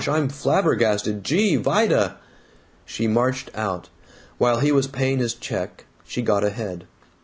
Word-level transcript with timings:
I'm 0.09 0.29
flabbergasted! 0.29 1.23
Gee! 1.23 1.57
Vida!" 1.57 2.17
She 2.85 3.07
marched 3.07 3.51
out. 3.53 3.89
While 4.39 4.57
he 4.61 4.71
was 4.71 4.87
paying 4.87 5.19
his 5.19 5.35
check 5.35 5.85
she 6.07 6.23
got 6.23 6.43
ahead. 6.43 6.87